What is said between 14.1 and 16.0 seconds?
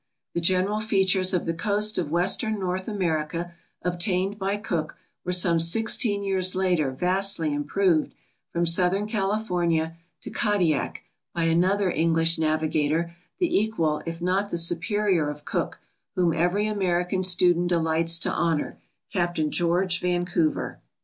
not the superior of Cook,